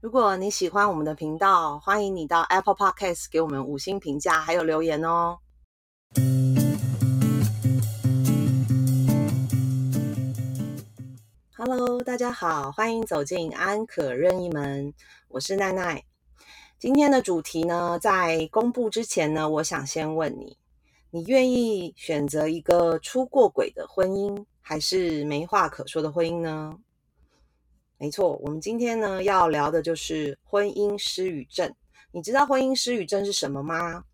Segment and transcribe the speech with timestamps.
[0.00, 5.40] 如果你喜欢我们的频道，欢迎你到 Apple Podcast 给我们五星评价，还有留言哦。
[11.56, 14.94] Hello，大家好，欢迎走进安可任意门，
[15.26, 16.04] 我是奈奈。
[16.78, 20.56] 今天的主题呢，在公布之前呢，我想先问你：
[21.10, 26.78] 你愿意选择一个出过轨的婚姻，还是没话可说的婚姻呢？
[27.98, 31.74] 没错，我们今天呢要聊的就是婚姻失语症。
[32.12, 34.04] 你知道婚姻失语症是什么吗？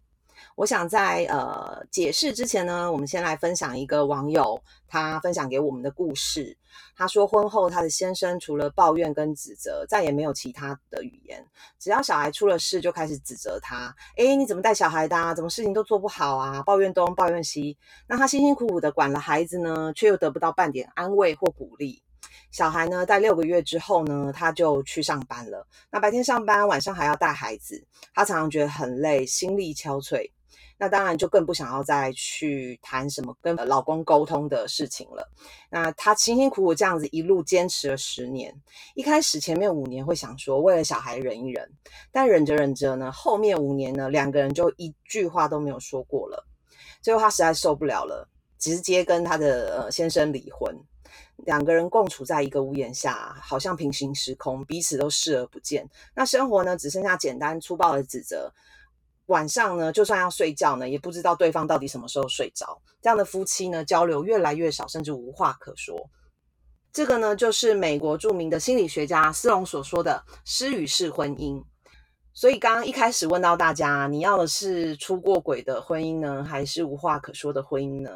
[0.56, 6.56] 我想在呃解释之前呢，我们先来分享一个网友他分享给我们的故事。
[6.96, 11.44] 他说，婚后他的先生除了抱怨跟指责，再也没有其他的语言。
[11.78, 15.14] 只要小孩出了事，就开始指责他：诶，你怎么带小孩的？
[15.16, 15.34] 啊？
[15.34, 16.62] 怎么事情都做不好啊？
[16.62, 17.76] 抱怨东，抱怨西。
[18.06, 22.02] 那他辛辛苦苦的管了孩子呢，却又得不到半点安慰或鼓励。
[22.50, 25.66] 小孩呢，在六个月之后呢，他就去上班了。
[25.90, 30.30] 那白天上班，晚上还要带孩子，他常常觉得很累，心力憔悴。
[30.76, 35.30] 那当然就更不想要再去谈什么跟老公沟通的事情了。
[35.70, 38.52] 那她辛辛苦苦这样子一路坚持了十年，
[38.94, 41.70] 一开始前面五年会想说为了小孩忍一忍，
[42.10, 46.44] 但忍着忍着呢，后面五年呢，两个人就一句话都没有说过了。
[47.00, 48.28] 最后她实在受不了了，
[48.58, 50.76] 直接跟她的呃先生离婚。
[51.44, 55.88] 两个人共处在一个屋檐下，好像平行时空，彼此都视而不见。
[56.14, 58.52] 那生活呢，只剩下简单粗暴的指责。
[59.26, 62.80] 晚上呢，就算要睡觉呢，也不知道对方到底什么时候睡着。
[63.00, 66.10] 这样的夫妻呢，交流越来越少，甚至无话可说。
[66.92, 71.62] 这个呢，就是美国著名的心理学家斯隆所说的失语式婚姻。
[72.32, 78.10] 所以刚刚一开始问到大家，你要的是出过轨的婚姻呢，还是无话可说的婚姻呢？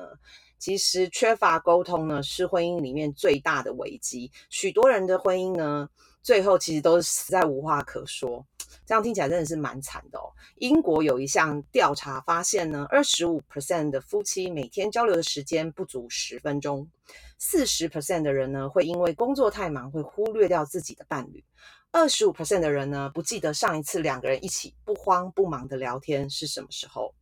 [0.59, 4.31] 其实缺乏沟通呢，是婚姻里面最大的危机。
[4.51, 5.89] 许多人的婚姻呢，
[6.23, 8.45] 最后其实都是实在无话可说。
[8.85, 10.33] 这样听起来真的是蛮惨的哦。
[10.57, 16.89] 英国有一项调查发现呢，二十五 percent 的夫妻每天交流的时间不足十分钟，
[17.39, 21.45] 四十 percent 的人呢会因为工作太忙会忽略掉自己的伴侣，
[21.93, 27.15] 二十五 percent 的人呢不记得上一次两个人一起不慌不忙的聊天是什么时候，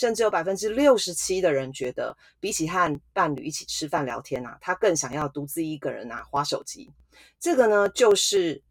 [0.00, 6.90] 甚至有百分之六十七的人觉得，比起和伴侣一起吃饭聊天啊，他更想要独自一个人啊划手机。
[7.38, 8.62] 这个呢就是。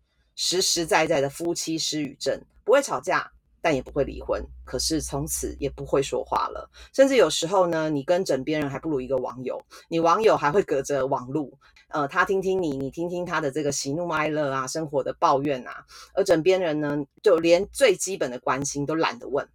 [0.42, 3.30] 实实在在的夫妻失语症，不会吵架，
[3.62, 6.72] 但也不会离婚，可是从此也不会说话了。
[6.94, 11.54] 甚至有时候呢，你跟枕边人还不如一个网友，你网友还会隔着网路，
[11.90, 19.46] 呃，他听听你，你听听他的这个喜怒哀乐啊，生活的抱怨啊，而枕边人呢，就连最基本的关心都懒得问。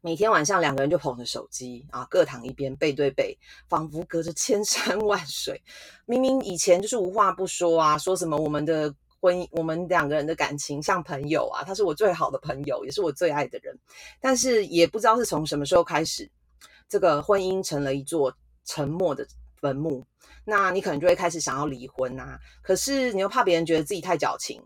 [0.00, 3.36] 每天晚上两个人就捧着手机啊，各躺一边，背对背，
[3.68, 5.60] 仿佛隔着千山万水。
[6.06, 8.94] 明明以前就是无话不说啊，说什么我们的。
[9.24, 13.72] 婚姻，我们两个人的感情像朋友啊，他是我最好的朋友，也是我最爱的人。
[14.20, 16.28] 但是也不知道是从什么时候开始，
[16.88, 19.24] 这个婚姻成了一座沉默的
[19.60, 20.04] 坟墓。
[20.44, 24.60] 那你可能就会开始想要离婚啊，可是你又怕别人觉得自己太矫情。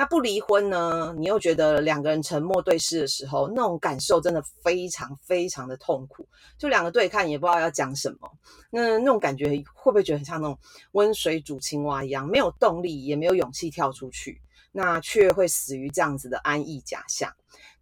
[0.00, 1.14] 那不离婚呢？
[1.18, 6.26] 你又觉得两个人沉默对视的时候，那种感受真的非常非常的痛苦。
[6.56, 8.32] 就两个对看，也不知道要讲什么。
[8.70, 10.58] 那那种感觉会不会觉得很像那种
[10.92, 14.40] 温水煮青蛙一样，没有动力，也没有勇气跳出去，
[14.72, 17.30] 那却会死于这样子的安逸假象。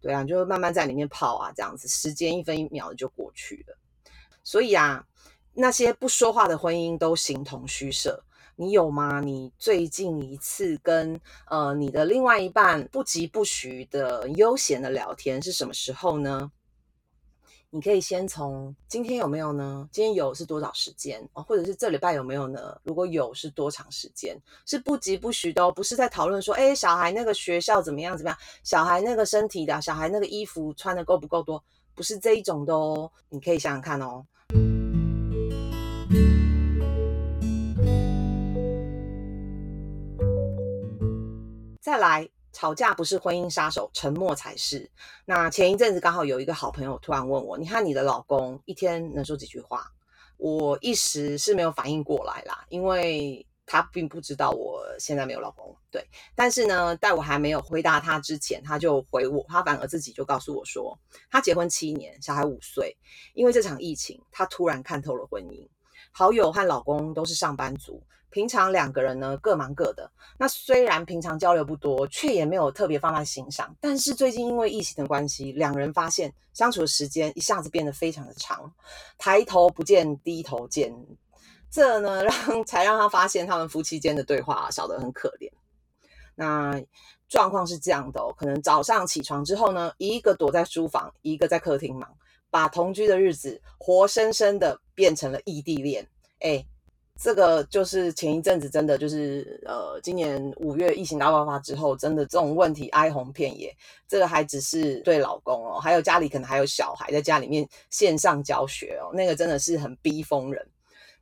[0.01, 3.77] 对啊，就慢慢在里面泡啊，这样子，时间一分一秒的就过去了。
[4.43, 5.05] 所以啊，
[5.53, 8.21] 那些不说话的婚姻都形同虚设。
[8.61, 9.21] 你有吗？
[9.21, 16.51] 你最近一次跟呃你的另外一半不疾不徐的悠闲的聊天是什么时候呢？
[17.69, 19.87] 你可以先从今天有没有呢？
[19.93, 21.41] 今天有是多少时间哦？
[21.43, 22.77] 或者是这礼拜有没有呢？
[22.83, 24.37] 如果有是多长时间？
[24.65, 28.37] 是不疾不徐的哦，不是在讨论说，哎，小孩那个学校怎么样怎么样？
[28.65, 31.63] 小孩那个身体的，小孩那个衣服穿的够不够多？
[31.95, 33.09] 不是这一种的哦。
[33.29, 34.25] 你可以想想看哦。
[41.89, 44.87] 再来，吵架不是婚姻杀手，沉默才是。
[45.25, 49.91] 那前一阵子刚好有一个好朋友突然问我：“你看你的老公一天能说几句话？”
[50.37, 55.75] 我一时是没有反应过来啦，因为他并不知道我现在没有老公。
[55.89, 60.95] 对，但是呢，在我还没有回答他之前，他就回我，他反而自己就告诉我说，
[61.31, 62.95] 他结婚七年，小孩五岁，
[63.33, 65.67] 因为这场疫情，他突然看透了婚姻。
[66.11, 68.01] 好友和老公都是上班族。
[68.31, 70.07] 平常两个人呢各忙各的，
[70.37, 73.75] 那虽然平常交流不多，却也没有特别放在心上。
[73.81, 78.71] 但是最近因为疫情的关系，两人发现相处的时间一下子变得非常的长，
[79.17, 80.93] 抬头不见低头见，
[81.71, 85.51] 这呢 让才让他发现他们夫妻间的对话少得很可怜。
[86.35, 86.79] 那
[87.27, 92.15] 状况是这样的哦，可能早上起床之后呢，一个躲在书房，一个在客厅忙，
[92.49, 96.07] 把同居的日子活生生的变成了异地恋。
[96.39, 96.65] 哎，
[97.19, 103.75] 这个就是前一阵子真的就是呃，今年五月疫情大爆发之后，真的这种问题哀鸿遍野。
[104.07, 110.65] 这个还只是对老公哦，还有家里可能还有小孩在家里面线上教学哦，那个真的是很逼疯人。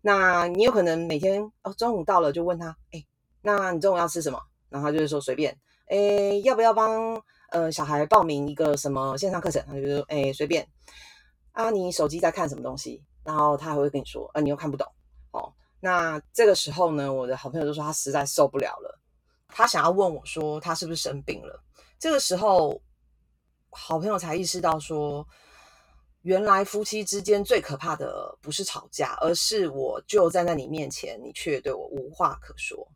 [0.02, 3.04] 那你有可能每天哦，中午到了就问他，哎，
[3.42, 4.40] 那你中午要吃什么？
[4.70, 5.58] 然后他就是说随便。
[5.88, 9.64] 诶，要不要帮呃小孩报名一个什么线上课程？
[9.66, 10.68] 他就说，诶，随便。
[11.58, 13.04] 啊，你手机在看什么东西？
[13.24, 14.88] 然后他还会跟你说，啊，你又看不懂
[15.32, 15.52] 哦。
[15.80, 19.00] 那这个时候呢，我的好朋友就说他实在受不了了，
[19.48, 21.60] 他想要问我说他是不是生病了。
[21.98, 22.80] 这个时候，
[23.72, 25.28] 好朋友才意识到说，
[26.22, 32.88] 原来夫妻之间最可怕的不是吵架，而是我就站在你面前，你却对我无话可说。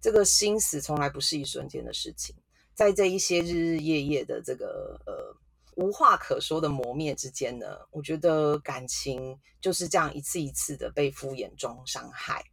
[0.00, 2.34] 这个心死从来不是一瞬间的事情，
[2.74, 5.32] 在这一些日日夜夜的这个呃
[5.78, 12.44] 无话可说的磨灭之间呢，我觉得感情就是这样一次一次的被敷衍中伤害。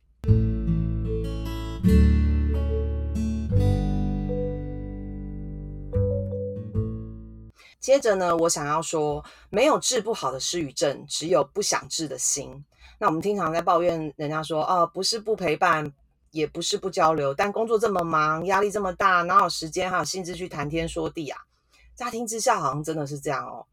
[7.80, 12.64] 接着呢，我想要说，没有治不好的失语症，只有不想治的心。
[13.00, 15.92] 那我们经常在抱怨人家说，哦，不是不陪伴。
[16.32, 21.40] 也不是不交流，但工作这么忙，压力这么大，哪有时间还有兴致去谈天说地啊？
[21.96, 23.66] 乍听之下好像真的是这样哦。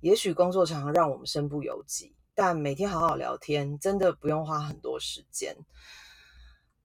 [0.00, 5.56] 也许工作常常让我们身不由己，但每天好好聊天，真的不用花很多时间。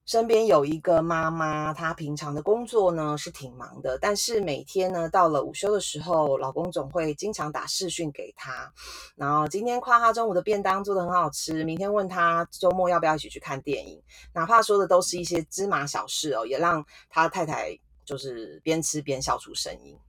[0.06, 8.72] 身边有一个妈妈，她平常的工作呢是挺忙的，但是每天呢到了午休的时候，老公总会经常打视讯给她，
[9.18, 14.02] 然后今天夸她中午的便当做的很好吃，明天问她周末要不要一起去看电影，
[14.32, 20.00] 哪怕说的都是一些芝麻小事哦，也让她太太就是边吃边笑出声音。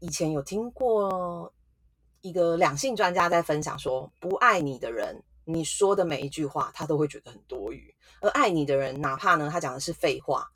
[0.00, 1.52] 以前有听过
[2.20, 5.22] 一个两性专家在分享说，不爱你的人。
[5.50, 7.80] 你说的每一句话，他都会觉得很多余；
[8.20, 10.46] 而爱你的人，哪怕呢他讲的是废话，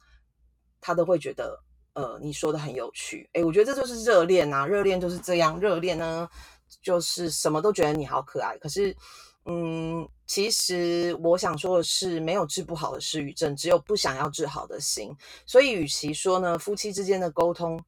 [0.82, 1.58] 他都会觉得
[1.94, 3.26] 呃你说的很有趣。
[3.32, 5.58] 诶，我觉得这就是热恋啊，热恋就是这样。
[5.58, 6.28] 热恋呢，
[6.82, 8.54] 就是什么都觉得你好可爱。
[8.58, 8.94] 可是，
[9.46, 15.10] 嗯，其实我想说的是，没有治不好的失语症，只有不想要治好的心。
[15.46, 17.82] 所以，与其说呢夫妻之间的沟通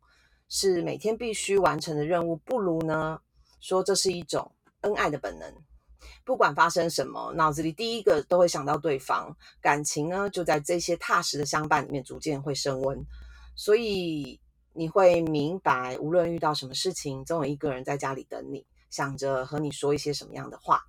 [0.56, 3.20] 是每天必须完成的任务，不如呢
[3.60, 5.52] 说这是一种恩爱的本能。
[6.24, 13.04] 不管发生什么，脑子里第一个都会想到对方，感情呢就在这些踏实的相伴里面逐渐会升温。
[13.56, 14.40] 所以
[14.72, 20.84] 你会明白，无论遇到什么事情，总有一个人在家里等你，想着和你说一些什么样的话。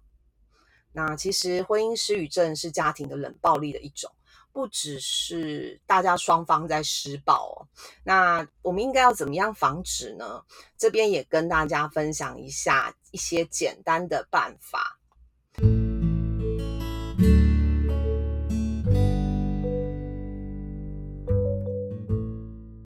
[0.92, 4.12] 那其实婚姻失语症是家庭的冷暴力的一种，
[4.56, 7.68] 不只是大家双方在施暴哦。
[8.06, 10.42] 那我们应该要怎么样防止呢？
[10.78, 14.98] 这边也跟大家分享一下一些简单的办法。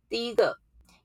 [0.10, 0.58] 第一个，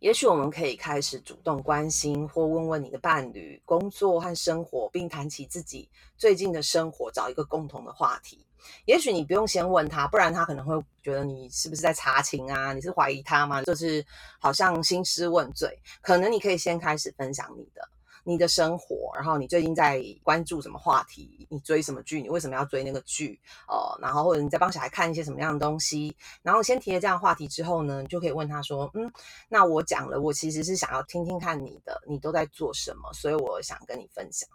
[0.05, 8.45] 也许我们可以开始主动关心或问问你的伴侣工作和生活，并谈起自己最近的生活，找一个共同的话题。
[8.85, 12.75] 也许你不用先问他，不然他可能会觉得你是不是在查情啊？
[12.75, 13.63] 你是怀疑他吗？
[13.63, 14.05] 就是
[14.39, 15.75] 好像兴师问罪。
[16.03, 17.89] 可能你可以先开始分享你的。
[18.25, 21.47] 你的生活，然后你最近在关注什么话题？
[21.51, 22.23] 你追什么剧？
[22.23, 23.39] 你为什么要追那个剧？
[23.69, 26.17] 哦，然后或者你在帮小孩看一些什么样的东西？
[26.43, 29.13] 然后先提了这样话题之后呢，你就可以问他说：“嗯，
[29.49, 33.13] 那我讲了，我其实是想要听听看你的，你都在做什么？
[33.13, 34.49] 所以我想跟你分享。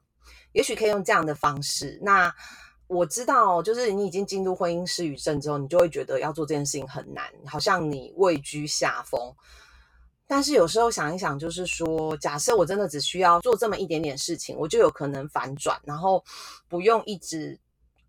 [0.51, 1.99] 也许可以用这样的方式。
[2.01, 2.33] 那
[2.87, 9.33] 我知道，就是你已经进入婚姻失语症之后，你就会觉得要做这件事情很难，好像你位居下风。”
[10.29, 16.23] 但是有时候想一想，就是说，假设我真的只需要做这么一点点事情，我就有可能反转，然后
[16.67, 17.59] 不用一直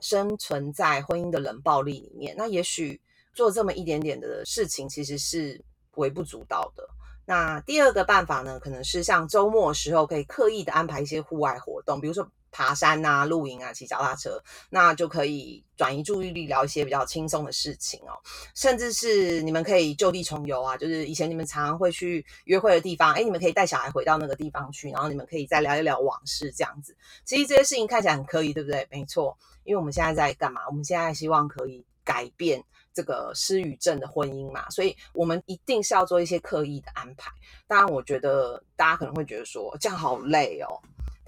[0.00, 2.34] 生存在婚姻的冷暴力里面。
[2.36, 3.00] 那也许
[3.32, 5.64] 做这么一点点的事情，其实是
[5.96, 6.86] 微不足道的。
[7.24, 12.30] 那第二个办法呢，可能是像周末时候可以刻意的安排一些户外活动，比如说。
[12.50, 18.12] 爬山啊，露营啊，骑脚踏车，那就可以转移注意力，聊一些比较轻松的事情哦。
[18.54, 26.96] 甚至是你们可以就地重游啊，就是以前你们常常会去约会的地方，哎，你们可以带小孩回到那个地方去，然后你们可以再聊一聊往事这样子。
[27.24, 28.86] 其实这些事情看起来很可以，对不对？
[28.90, 30.62] 没错，因为我们现在在干嘛？
[30.68, 37.30] 我们现在希望可以改变这个失语症的婚姻嘛，所以我们一定是要做一些刻意的安排。
[37.68, 40.66] 当然，我觉得大家可能会觉得说这样好累哦。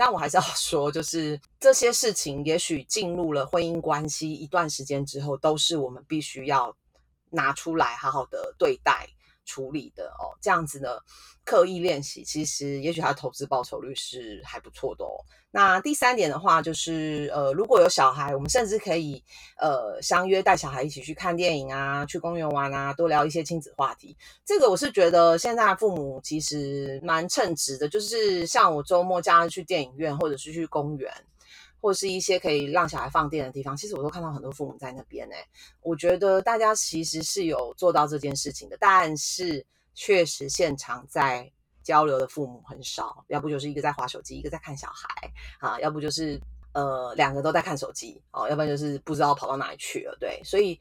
[0.04, 6.74] 但我还是要 说，就是这些事情，也许进入了婚姻关系一段时间之后，都是我们必须要
[7.30, 9.08] 拿出来好好的对待，
[9.44, 10.36] 处理的哦。
[10.40, 10.88] 这样子呢，
[11.44, 15.16] 刻意练习，其实也许他投资报酬率是还不错的哦。
[15.54, 19.22] 那第三点的话，就是呃，如果有小孩，我们甚至可以
[19.58, 24.16] 呃相约带小孩一起去看电影啊，去公园玩啊，多聊一些亲子话题。
[24.46, 31.12] 这个我是觉得现在父母其实蛮称职的，就是像我周末假日去电影院，或者是去公园，
[31.82, 35.46] 或是一些可以让小孩放电的地方，其实我都看到很多父母在那边哎。
[35.82, 41.52] 我觉得大家其实是有做到这件事情的，但是确实现场在。
[41.84, 45.08] 交流的父母很少，要不就是一个在划手机，一个在看小孩
[45.58, 46.40] 啊，要不就是
[46.74, 50.16] 呃两个都在看手机哦，要不然就是不知道跑到哪里去了。
[50.20, 50.78] 对，所以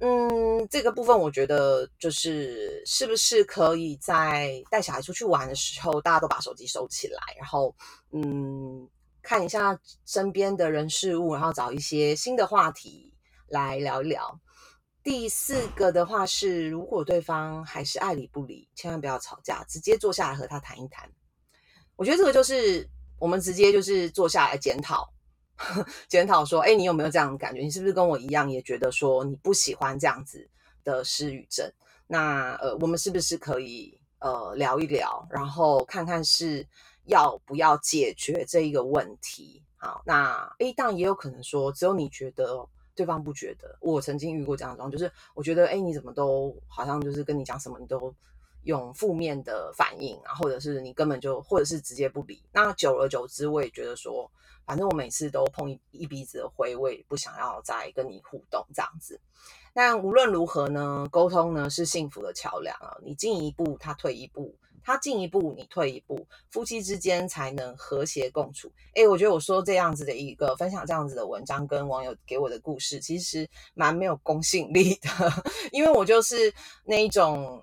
[0.00, 7.74] 嗯，这个部分我觉得就是是不是可以在带小孩出去玩的时候，大家都把手机收起来，然后
[8.12, 8.86] 嗯
[9.22, 13.14] 看一下身边的人事物，然后找一些新的话题
[13.48, 14.40] 来聊一聊。
[15.02, 21.10] 第四个的话是，如果对方还是爱理不理，千万不要吵架，直接坐下来和他谈一谈。
[21.96, 22.86] 我觉得这个就是
[23.18, 25.10] 我们直接就是坐下来检讨，
[26.08, 27.62] 检讨说，哎，你有没有这样的感觉？
[27.62, 30.48] 你是不是跟我一样，也觉得说你不喜欢这样子
[30.84, 31.70] 的失语症？
[32.06, 36.66] 那呃，我们是不是可以呃聊一聊，然后看看是
[37.10, 39.62] 要不要解决这一个问题？
[39.76, 42.66] 好，那诶，当然也有可能说，只有你觉得。
[42.92, 48.14] 对方不觉得，我曾经遇过这样的状况，就是我觉得，哎，你怎么都好像就是跟你讲什么，你都
[48.64, 52.42] 用负面的反应啊，或者是你根本就，或者是直接不理。
[52.52, 54.30] 那久而久之，我也觉得说，
[54.66, 59.18] 反正我每次都碰一一鼻子的灰，我也不想要再跟你互动这样子。
[59.72, 64.54] 但无论如何呢，沟通呢是幸福的桥梁啊，你进一步，他退一步。
[64.82, 68.70] 他进一步，你退一步，夫妻之间才能和谐共处。
[68.94, 75.08] 诶，我觉得我说这样子的一个分享，这样子的文章跟网友给我的故事，其实蛮没有公信力的，
[75.72, 76.52] 因为我就是
[76.84, 77.62] 那一种，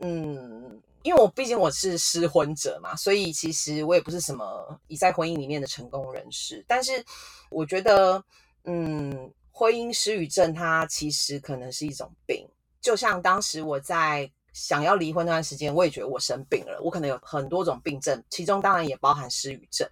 [0.00, 6.64] 嗯，因为我毕竟我是失婚者嘛，所以其实我也不是什么已在婚姻里面的成功人士。
[6.68, 7.04] 但是
[7.50, 8.22] 我觉得，
[8.64, 12.46] 嗯，婚姻失语症它其实可能是一种病，
[12.80, 14.30] 就像当时我在。
[14.58, 16.80] 想要离婚那段时间，我也觉得我生病了。
[16.82, 19.88] 我可能有很多种病症，其中当然也包含失语症。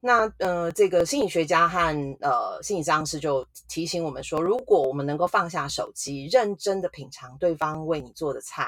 [0.00, 1.78] 那呃，这个心理学家和
[2.20, 8.66] 呃心理治疗师就提醒我们说，如果我们能够放下手机，认真的品尝对方为你做的菜；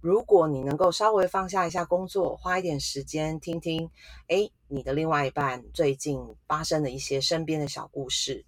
[0.00, 3.90] 如果你能够稍微放下一下工作，花一点时间听听，
[4.28, 6.16] 哎，你的另外一半最近
[6.46, 8.44] 发生的一些身边的小故事；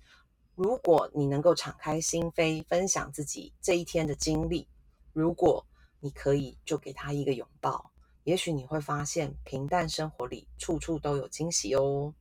[0.54, 4.64] 如果你能够敞开心扉，分享自己这一天的经历；
[5.12, 5.66] 如果
[6.02, 7.90] 你可以就给他一个拥抱，
[8.24, 12.14] 也许你会发现平淡生活里处处都有惊喜哦。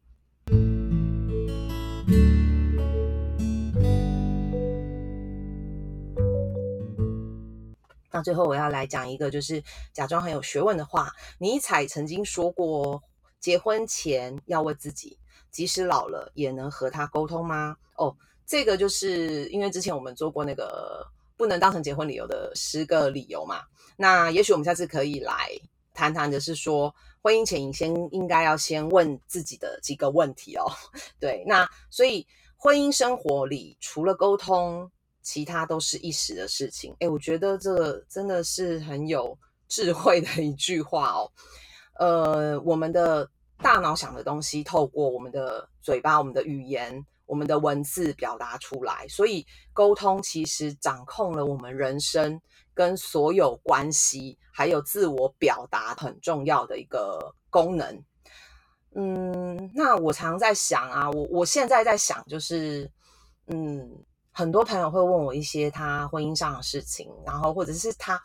[8.12, 11.14] 那最后我要来讲一个，就是假装很有学问的话。
[11.38, 13.02] 尼采曾经说过，
[13.40, 15.18] 结婚前要问自己，
[15.52, 17.78] 即使老了也能和他沟通吗？
[17.96, 18.14] 哦，
[18.46, 21.10] 这个就是因为之前我们做过那个。
[21.40, 23.62] 不能当成结婚理由的十个理由嘛？
[23.96, 25.50] 那也许我们下次可以来
[25.94, 30.66] 谈谈的是说，婚姻前你先应该要先问自己的几个问题哦。
[31.18, 32.28] 对，那所以
[32.58, 34.92] 婚姻生活里除了沟通，
[35.22, 36.94] 其他都是一时的事情。
[37.00, 39.38] 诶，我觉得这真的是很有
[39.70, 41.32] 智慧的一句话哦。
[41.94, 43.26] 呃，我们的
[43.60, 47.06] 大脑想的东西，透过我们的嘴巴、我们的语言。
[47.30, 52.42] 我们的文字表达出来，所以沟通其实掌控了我们人生
[52.74, 58.04] 跟所有关系，还有自我表达很重要的一个功能。
[58.96, 62.92] 嗯，那我常在想啊，我我现在在想，就是
[63.46, 68.20] 嗯，很多朋友会问我一些他婚姻上的事情，然后或者是他。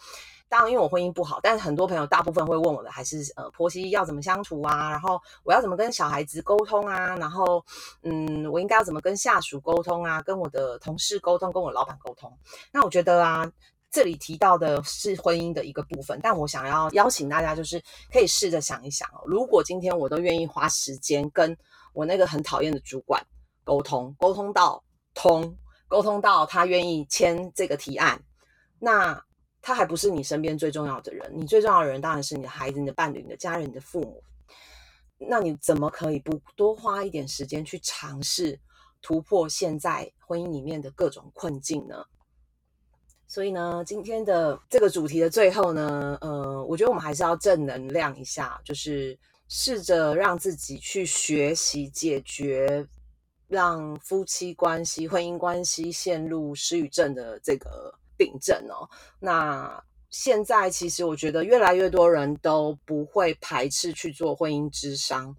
[0.55, 7.61] 当然，因为我婚姻不好，但是很多朋友大部分会问我的还是呃婆媳要怎么相处啊，然后我要怎么跟小孩子沟通啊，然后
[8.05, 12.33] 嗯，我应该要怎么跟下属沟通啊，跟我的同事沟通，跟我老板沟通。
[12.71, 13.51] 那我觉得啊，
[13.91, 17.83] 这里提到的是婚姻的一个部分，但我想要邀请大家，就是
[18.13, 21.57] 可以试着想一想哦，如果今天我都愿意花时间跟
[21.93, 23.21] 我那个很讨厌的主管
[23.65, 24.81] 沟通，沟通到
[25.15, 25.59] 通，
[25.89, 28.23] 沟通到他愿意签这个提案，
[28.79, 29.21] 那。
[29.67, 34.23] 他还不是你身边最重要的人，你最重要的人当然是你的孩子、你的伴侣、你的家人、你的父母。
[35.17, 38.61] 那你怎么可以不多花一点时间去尝试
[39.01, 42.05] 突破现在婚姻里面的各种困境呢？
[43.27, 49.19] 所以呢，今天的这个主题的最后呢，呃，我觉得我们还是要正能量一下，就是
[49.49, 52.87] 试着让自己去学习解决
[53.49, 57.99] 让夫妻关系、婚姻关系陷入失语症的这个。
[58.17, 58.89] 病症哦，
[59.21, 65.35] 那现在其实我觉得越来越多人都不会排斥去做婚姻之商。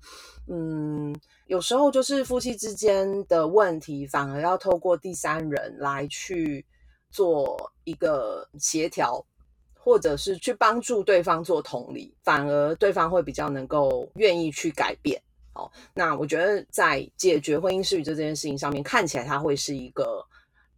[0.47, 1.15] 嗯，
[1.47, 6.65] 有时候就是夫妻之间的问题，反而要透过第三人来去
[7.09, 9.25] 做一个协调，
[9.73, 15.19] 或者是去帮助对方做同理，反而对方会比较能够愿意去改变。
[15.53, 20.21] 哦，那我觉得在解决婚姻失语这件事情上面，看起来它会是一个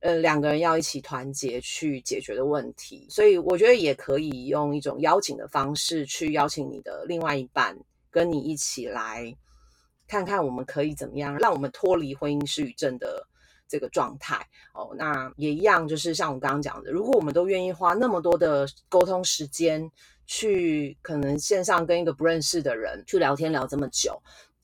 [0.08, 7.78] 呃两个人要一起团结去解决的问题，所以我觉得也可以用一种邀请的方式去邀请你的另外一半
[8.10, 9.36] 跟你一起来。
[10.08, 13.28] 看看我们可以怎么样，让我们脱离婚姻失语症的
[13.68, 14.96] 这个状态哦。
[14.98, 19.92] 那也一样，就是像我刚刚讲的，如果我们都愿意花那么多的沟通时间，
[20.26, 24.18] 去可能线上跟一个不认识的人去聊天聊这么久，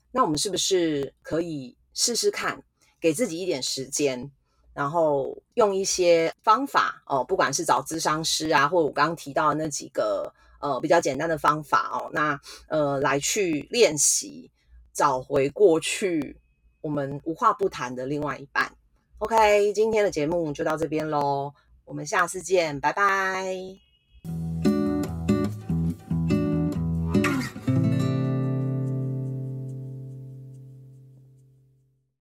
[0.10, 2.64] 那我们是不是可以试试看，
[3.02, 4.32] 给自己一点时间，
[4.74, 14.50] 然后用一些方法哦，不管是找咨商师啊，或者我刚刚提到的那几个呃比较简单的方法哦，那呃来去练习。
[14.96, 16.38] 找回过去
[16.80, 18.72] 我们无话不谈的另外一半。
[19.18, 21.52] OK，今天的节目就到这边喽，
[21.84, 23.93] 我们下次见，拜拜。